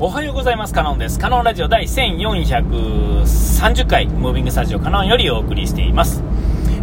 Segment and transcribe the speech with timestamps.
[0.00, 0.74] おはようございます。
[0.74, 1.20] カノンです。
[1.20, 6.24] カノンラジオ第1430回、ムービングスタジオカノンよりお送りしています。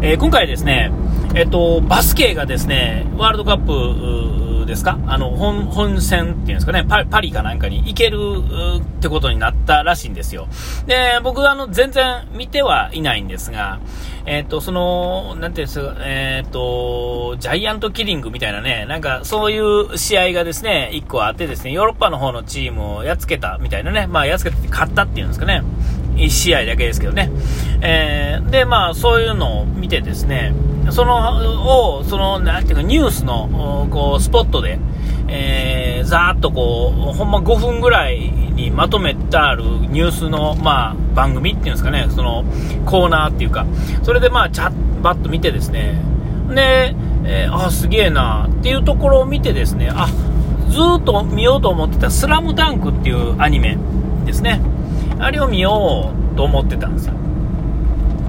[0.01, 0.93] えー今回ですね、
[1.35, 4.97] えっと、バスケがですね、ワールドカップですか？
[5.07, 8.17] あの、本、本戦っていうんですかね、パパリかなんかに行ける
[8.79, 10.47] ってことになったらしいんですよ。
[10.87, 13.81] で、僕はあの、全然見てはいないんですが、
[14.25, 25.63] えっと、その、なんていうんですか、えっと、ジャイアントキリングみたいなね、なんかそういう試合がですね、一個あってですね、ヨーロッパの方のチームをやっつけたみたいなね、まあやっつけて勝ったっていうんですかね、
[26.15, 27.31] 1試合だけですけどね。
[27.81, 30.53] えーで、まあそういうのを見てですね、
[30.91, 34.79] その、を、その、なんていうか、ニュースの、こう、スポットで、
[35.27, 42.43] えー、ざーっとこう、ほんま5分ぐらいにまとめてあるニュースの、まあ、番組っていうんですかね、その、
[42.85, 43.65] コーナーっていうか、
[44.03, 45.99] それでまあ、チャッバッと見てですね、
[46.53, 50.07] で、えーあ、すげえなっていうところを見てですね、あ、
[50.69, 53.77] ずっと見ようと思ってたスラムダンクっていうアニメ
[54.25, 54.61] ですね。
[55.19, 57.13] あれを見ようと思ってたんですよ。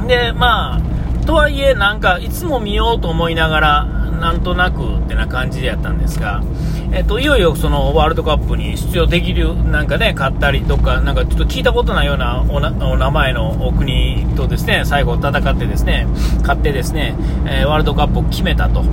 [0.06, 3.86] で、まあ、とはいえ、なんか、いつも見ようと思いながら、
[4.23, 6.45] なんとなくってな感じでやったんですが、
[6.92, 12.61] えっと、いよいよそのワールドカップに出場できる、なんかね、買ったりとか、なんかちょっと聞いたことないようなお
[12.97, 16.06] 名前のお国とですね、最後戦ってですね、
[16.42, 18.84] 勝ってですね、えーワールドカップを決めたと。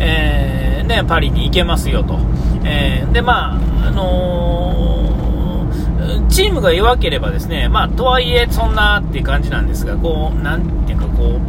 [0.00, 2.18] えーね、パリに行けますよと。
[2.64, 5.68] えーで、まあ、あの
[6.30, 11.47] チームが弱ければですね、まあ、とはいえ、そんなっていう感じなんですが、こう、なんていうか、こう、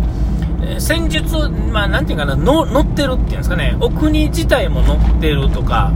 [0.77, 5.91] 戦術、まあ、なんていうかな、の乗ってるっていうんですかね、お国自体も乗ってるとか、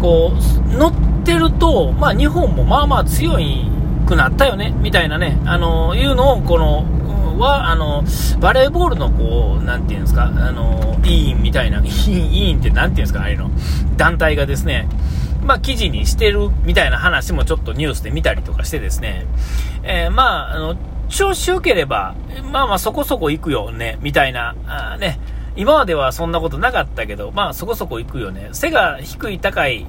[0.00, 0.92] こう、乗っ
[1.24, 3.70] てると、まあ、日本もまあまあ強い
[4.06, 6.84] くなったよね、みたいなね、あのいうのを、この、
[7.38, 8.04] は、あの、
[8.38, 13.50] バレーボールの、こう、なんていうんですか、あの、委員みたいな、 委員、ってなんていうんですか、ああいうの、
[13.96, 14.88] 団体がですね、
[15.42, 19.26] まあ、記事にしてるみたいな話もちょっとニュースで見たりとかしてですね、
[19.82, 20.76] えーまあ、あの、
[21.10, 22.14] 調子良ければ、
[22.50, 25.20] まあまあそこそこ行くよね、みたいな、あね、
[25.56, 28.48] 今まではそんなことなかったけど、まあそこそこ行くよね。
[28.52, 29.86] 背が低い高い、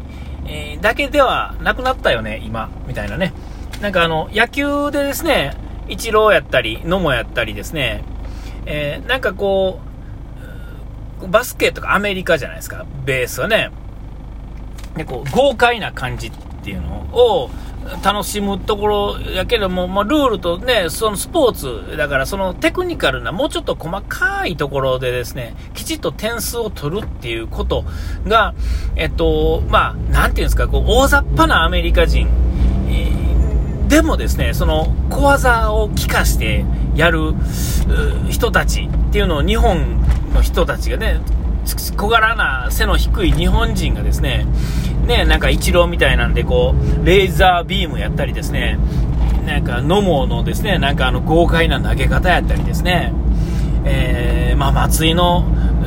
[0.47, 3.33] えーだけではなくなったよね、今、みたいなね。
[3.81, 5.55] なんかあの、野球でですね、
[5.87, 8.03] イチローやったり、野茂やったりですね、
[8.65, 9.79] えーなんかこ
[11.21, 13.69] う、バスケとかアメリカじゃないですか、ベースはね。
[14.95, 16.31] でこう豪快な感じっ
[16.63, 17.49] ていうのを
[18.03, 27.85] 楽しむところやけども、まあ、ルールとね、そのスポーツ、だからそのテクニカルな、もうちょっと細かいところでですね、きちっと点数を取るっていうこと
[28.27, 28.53] が、
[28.95, 32.27] えっと、まあ、なんていうんですか、こう、大雑把なアメリカ人、
[33.87, 36.63] でもですね、その小技を効かして
[36.95, 37.33] やる
[38.29, 40.01] 人たちっていうのを日本
[40.33, 41.19] の人たちがね、
[41.65, 44.45] 小柄な背の低い日本人がですね、
[45.05, 48.77] ね、なんかイチローみたいなんでこう、レーザービームやったりですね、
[49.45, 53.13] なんか野茂のですね、なんかあの豪快な投げ方やったりですね、
[53.85, 55.41] えーまあ松井の、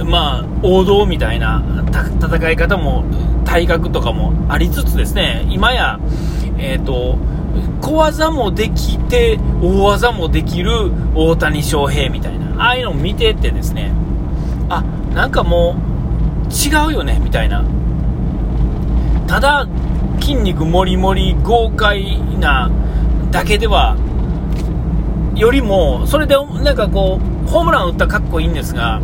[0.05, 1.63] まあ王道みたいな
[2.21, 3.05] 戦い方も、
[3.45, 6.01] 体格とかもありつつですね、今や、
[6.59, 7.17] えっ、と、
[7.81, 13.93] 小技もできて、大技もできる大谷翔平みたいな、ああいうのを見ててですね、
[14.69, 14.83] あ、
[15.15, 15.95] なんかもう
[16.53, 17.65] 違うよね、みたいな。
[19.27, 19.67] ただ、
[20.21, 22.71] 筋肉もりもり豪快な
[23.31, 23.97] だけでは、
[25.35, 29.01] よりも、それでなんかこう、ホームラン打ったらかっこいいんですが、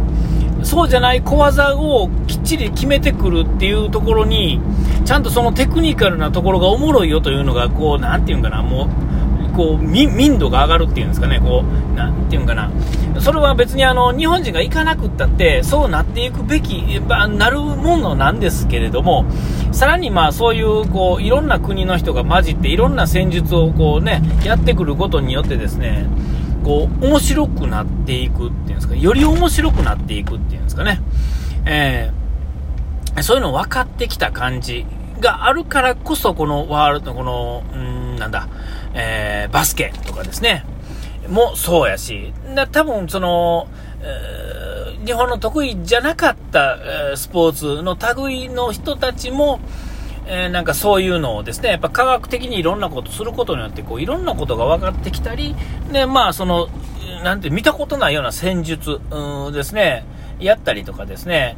[0.62, 4.60] そうじゃない小技をきっちり決めてくるっていうところに、
[5.04, 8.88] ちゃんとそのテクニカルなところがおもろいよというのが、こう、なんていうんかな、もう、
[9.50, 12.71] こう、民度が上がるっていうんですかね、こう、なんていうんかな。
[13.21, 19.27] それは別にあの、日本人が行かなくったって、そうなっていくべき、まあなるものなんですけれども、
[19.72, 26.06] さらにまあそういう、こう、いろんな国の人が混じって、いろんな戦術をこうね、やってくることによってですね、
[26.65, 31.00] こう、面白くなっていくっていうんですか、より面白くなっていくっていうんですかね。
[31.66, 32.21] えー
[33.22, 34.87] そういうの分かってきた感じ
[35.21, 38.48] があるからこそ、このワールド、この、うん、なんだ、
[38.95, 40.65] えーバスケとかですね、
[41.28, 43.69] もそうやし、な多分その、
[44.03, 44.60] えー
[45.01, 46.78] 日本の得意じゃなかった、
[47.10, 49.59] えースポーツの類の人たちも、
[50.27, 55.57] えーなんかそういうのをですね、やっぱ科学的にいろんなことすることによって、こういろんなことが分かってきたり、
[55.91, 56.69] で、まあその、
[57.25, 59.01] なんて見たことないような戦術、
[59.53, 60.04] ですね、
[60.39, 61.57] やったりとかですね、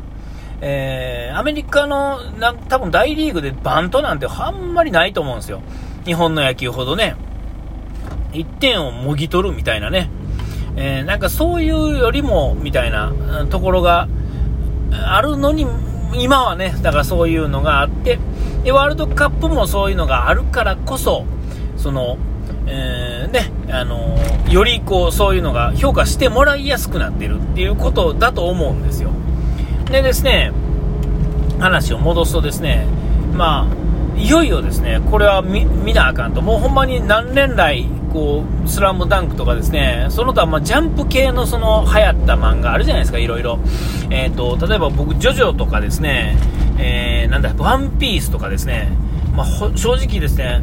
[0.60, 5.62] えーアメリカのなん多分大リーグでバントなんてあんまりないと思うんですよ。
[6.04, 7.16] 日本の野球ほどね。
[8.32, 10.10] 1点をもぎ取るみたいなね。
[10.76, 13.12] えーなんかそういうよりも、みたいな
[13.50, 14.08] ところが
[14.90, 15.66] あるのに、
[16.14, 18.18] 今はね、だからそういうのがあって、
[18.64, 21.24] でワールドカップもそういうのがあるからこそ
[21.76, 22.16] その、
[22.66, 24.16] えー、ねあの
[24.48, 29.10] よりこうそういうのが評価してもらいやすくなってるっていうことだと思うんですよ
[29.90, 30.52] でですね
[31.58, 32.86] 話を戻すとですね
[33.34, 33.91] まあ
[34.22, 43.58] いよいよですねこれは見なあかんともうほんまに何年来こう、スラムダンクとかですね、その他、まあ、ジャンプ系のその流行った漫画あるじゃないですか、いろいろ。
[44.10, 46.36] えっ、ー、と、例えば僕、ジョジョとかですね、
[46.78, 48.90] えー、なんだ、ワンピースとかですね、
[49.34, 49.46] まあ、
[49.76, 50.62] 正直ですね、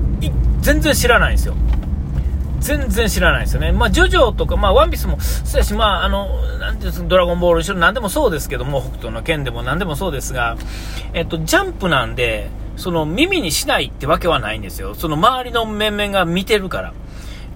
[0.61, 1.55] 全然知らないんですよ。
[2.59, 3.71] 全然知らないですよね。
[3.71, 6.27] まあ、ジョジョとか、まあ、ワンピースも、そうやし、まあ、あの、
[6.59, 10.55] なんていうんですか、ドラゴンボール一緒何でもそうですけども、北斗の剣でも何でもそうですが、
[11.13, 12.49] えっと、ジャンプなんで、
[12.79, 14.95] その耳にしないってわけはないんですよ。
[14.95, 16.93] その周りの面々が見てるから。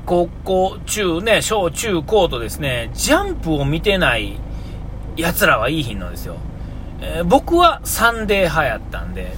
[0.06, 4.38] 高校、中ね、小中高とですね、ジャンプを見てない
[5.16, 6.36] 奴らはいい品のですよ。
[7.00, 9.34] えー、僕はサンデー派やったんで、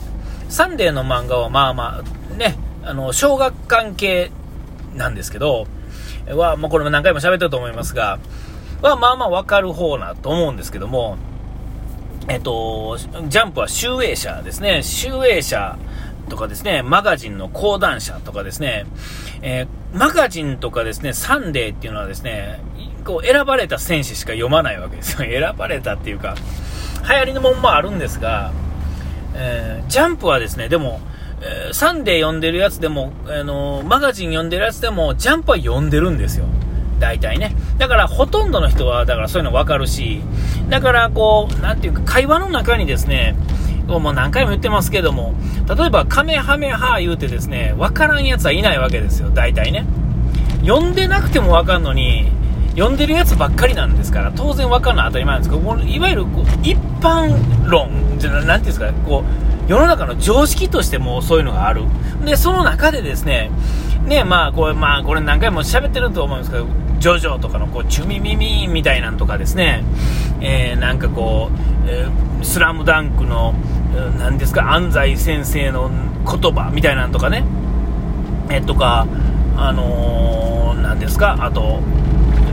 [0.49, 2.01] サンデーの漫画はまあま
[2.31, 4.31] あ、ね、あの、小学館系
[4.95, 5.67] なんですけど、
[6.27, 8.17] は、まあ、これも何回も喋ってると思いますが、
[8.81, 11.17] は、まあまあわかる方なと思うんですけども、
[12.27, 14.81] えっと、ジャンプは集英社ですね。
[14.81, 15.77] 集英社
[16.29, 18.85] とかですね、マガジンの講談社とかですね、
[19.41, 22.59] えー、マガジンとかですね、サンデーっていうのはですね、
[23.05, 25.29] こう選ばれた選手しか読まないわけですよ。
[25.29, 26.35] 選ばれたっていうか、
[27.07, 28.51] 流行りのもんもあるんですが、
[29.35, 30.99] えー、ジャンプはですね、でも、
[31.41, 36.45] えー、サンデー読んでるやつでも、あのマガジン読んでるやつでも、ジャンプは読んでるんですよ。
[36.99, 37.55] 大体ね。
[37.77, 40.21] だから、ほとんどの人は、だからそういうの分かるし、
[40.69, 43.35] だから、こう、なんていうか、会話の中にですね、
[43.87, 45.33] もう何回も言ってますけども、
[45.67, 49.85] 例えば、カメハメハ言うてですね、わからんやつはいないわけですよ、大体ね。
[50.61, 52.31] 読んでなくてもわかんのに、
[52.75, 59.23] 読んでるやつばっかりなんですから、当然わかんない当たり前なんですけど、いわゆるこう一般論、なんていうんですか、こ
[59.67, 61.83] う、世の中の常識としてもそういうのがある。
[62.25, 63.49] で、その中でですね、
[64.05, 66.67] ね、まあ、これ、まあ、これ何回も喋ってると思うんですけど、
[66.99, 69.83] ジョジョとかのこう、チュミミミみたいなんとかですね、
[70.41, 71.49] えー、なんかこ
[71.85, 73.53] う、えー、スラムダンクの、
[74.19, 75.89] 何ですか、安西先生の
[76.25, 77.43] 言葉みたいなんとかね、
[78.49, 79.07] えとか、
[79.57, 81.81] あのー、何ですか、あと、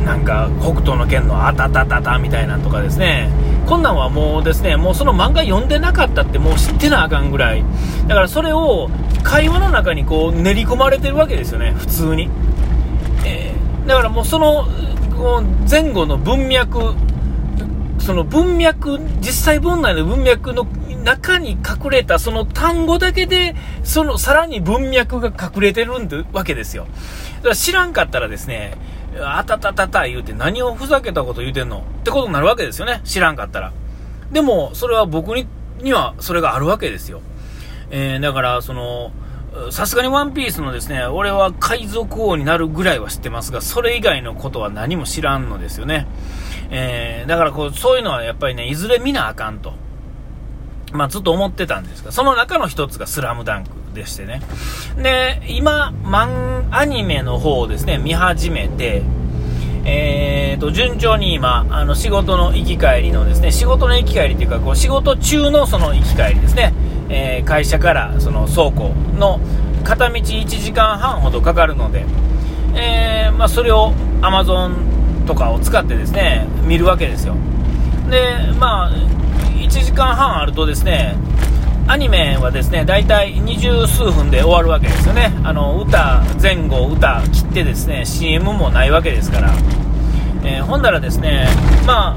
[0.04, 3.30] なんか、北斗の拳のあたたたたみたいなんとかですね、
[3.66, 7.64] こんなんはもうですね、もうその漫画読んでなかったってもう知ってなあかんぐらい。
[8.08, 8.90] だからそれを
[9.22, 12.28] 会話の中にこう練り込まれてるわけですよね、普通に。
[13.86, 14.66] だからもうその、
[15.68, 16.94] 前後の文脈、
[17.98, 20.66] その文脈、実際文内の文脈の
[21.04, 26.86] 中に隠れたその単語だけで、そのさらに文脈が隠れてるんでわけですよ。
[27.36, 28.76] だから知らんかったらですね、
[29.20, 31.84] あたたたた言うて何をふざけたこと言うてんの？
[32.00, 33.00] ってことになるわけですよね。
[33.04, 33.72] 知らんかったら。
[34.32, 35.46] でも、それは僕に
[35.82, 37.20] にはそれがあるわけですよ。
[37.90, 39.12] えー、だから、その、
[39.70, 46.06] さすがにワンピースのですね、俺は海賊王になるぐらいは知ってますが、それ以外のことは何も知らんのですよね。
[46.70, 49.74] えー、だからこう、そういうのはやっぱりね、いずれ見なあかんと。
[50.92, 54.42] まあ、ずっと思ってたんですが、その中の一つがスラムダンクでしてね。
[54.96, 59.02] で、今、マン、アニメの方をですね、見始めて、
[59.84, 66.71] えーと、順調に今、あの、仕事の行き帰りのですね、仕事の行き帰りっていうか、こう、仕事中のその行き帰りですね、
[67.12, 69.38] えー、会社からその倉庫の
[69.84, 72.06] 片道1時間半ほどかかるので、
[72.74, 73.92] えー、まあ、それを
[74.22, 77.34] Amazon とかを使ってですね、見るわけですよ。
[78.10, 81.16] で、まあ、1時間半あるとですね、
[81.86, 85.32] アニメはですね、大体二十数分で終わるわけですよね。
[85.44, 89.50] あの、歌、前後、歌切ってですね、CM もないわけですから。
[90.44, 91.46] えー、ほんならですね、
[91.86, 92.16] ま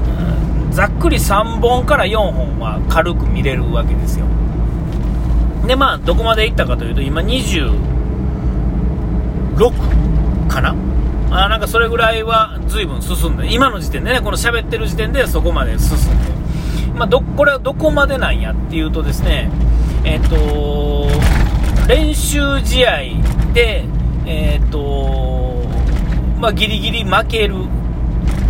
[0.70, 4.26] ざっくり3本から4本は軽く見れるわけですよ。
[5.66, 7.72] で、まあ、どこまで行ったかというと、今26
[10.48, 10.74] かな？
[11.30, 16.36] あなんかそれぐらいは随分進んで、今の時点でね、この喋ってる時点でそこまで進んで。
[16.94, 19.50] まあ、どこれはどこまでなんやっていうとですね、
[20.04, 21.08] えっ、ー、と
[21.88, 22.98] 練習試合
[23.52, 23.84] で、
[24.24, 25.66] えっ、ー、と
[26.40, 27.54] まあ、ギリギリ負ける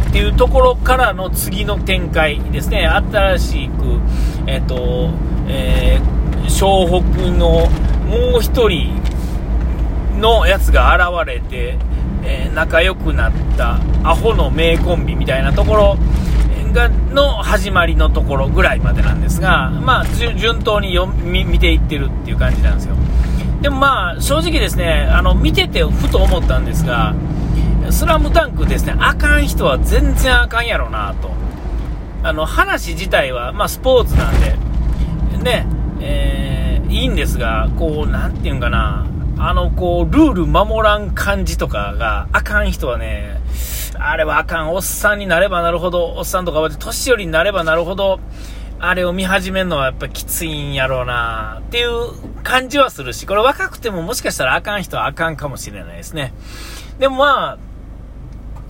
[0.09, 4.01] っていうところからの次の展開ですね、新しく、
[4.47, 5.11] えっ、ー、と
[5.49, 5.99] え
[6.49, 7.69] 湘北の
[8.07, 11.77] もう1人のやつが現れて、
[12.25, 15.97] え仲良くなったアホの名コンビみたいなところ
[16.77, 22.95] がの始まりのところぐらいまでなんですが、まあ、順当に読み見ていってるっていう感じなんですよ。
[23.63, 27.15] でもまあ、正直ですね、あの、見ててふと思ったんですが、
[27.91, 31.31] スラムダンクですね、あかん人は全然あかんやろなと。
[32.23, 34.57] あの、話自体は、まあ、スポーツなんで、
[35.43, 35.67] ね、
[36.01, 39.07] えー、いいんですが、こう、なんていうんかな、
[39.39, 43.41] あの、こう、ルール守らん感じとかがあかん人はね、
[43.99, 44.75] あれはあかん。
[44.75, 48.21] おっさんになればなるほど、おっさんとかは年寄りになればなるほど、
[48.79, 52.13] あれを見始めるのはやっぱきついんやろうなっていう
[52.43, 56.35] 感じはするし、これ若くてももしかしたらあかん人はあかんかもしれないですね。
[56.99, 57.59] でもま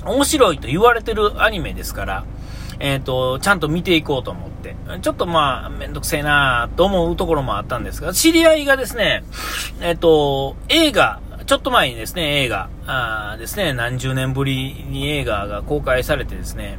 [0.04, 2.24] あ、面白いと言われてるアニメですから、
[2.78, 4.76] えっ、ー、と、ちゃんと見ていこうと思って。
[5.02, 9.24] ちょっとまあ、めんどくせえなと思うところもあったんですが、知り合いがですね、
[9.80, 16.78] えっ、ー、と、映画、ちょっと前にですね、映画、あですね、何十年ぶりに映画が公開されてですね、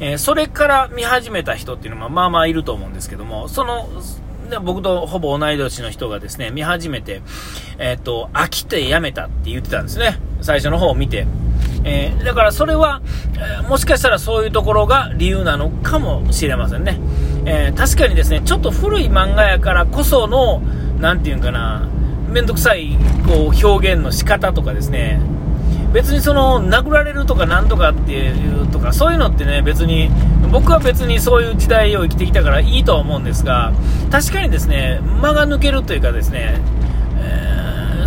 [0.00, 3.88] えー、それから見始めた人っていうのはまあまあいると思うんですけども、その、
[4.50, 7.22] で僕とほぼ同い年の人がですね、見始めて、
[7.78, 10.18] えっ、ー、と、飽きてやめたって言ってたんですね。
[10.40, 11.26] 最初の方を見て。
[11.84, 13.00] えー、だからそれは、
[13.34, 16.98] えー、もしかしたらそういうところが理由なのかもしれませんね。
[17.44, 20.60] えー、確かにですね、ちょっと古い漫画やからこその、
[21.00, 21.88] なんていうんかな、
[22.28, 25.20] めんどくさいこう表現の仕方とかですね、
[25.92, 30.10] 別にその殴られるとかなんとかっていうとかそういうのってね別に
[30.52, 33.72] 僕は別にそういう時代を生きてきたからいいとは思うんですが
[34.10, 36.60] 確かにですね間が抜けるというかですね、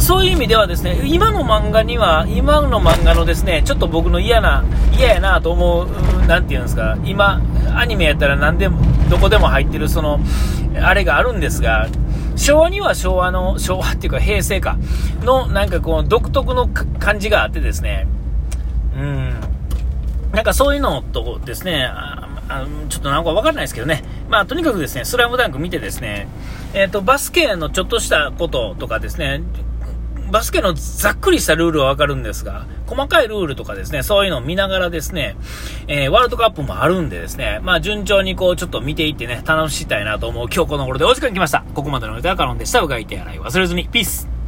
[0.01, 4.65] そういう意味ではですね今の漫画には今の漫画のですねちょっと僕の嫌な
[4.97, 5.87] 嫌やなと思う
[6.27, 7.41] 何て言うんですか今
[7.75, 10.19] アニメやったら何でもどこでも入ってるその
[10.81, 11.87] あれがあるんですが
[12.35, 14.77] 昭和には昭和の、昭和っていうか平成か、
[15.21, 18.07] のなんかこう独特の感じがあってですね、
[18.95, 19.39] うん、
[20.31, 26.27] なんかそういうのとですね、ああちょっとなんかわかんないですけどね、まあとにかくですね、スラムダンク見てですね、
[26.73, 29.41] えっ、ー、と、バスケのちょっとしたこととかですね、
[30.31, 35.35] バスケのざっくりしたルールはわかるんですが、細かいルールとかですね、そういうのを見ながらですね、
[35.87, 41.63] えー、ワールドカップもあるんでですね、まあ順調にこうちょっと見ていってね、楽しみたいなと思う今日この頃でお時間来ました。
[41.73, 42.79] ここまでのネタはカロンでした。
[42.79, 43.87] うがいて洗い忘れずに。
[43.89, 44.40] ピース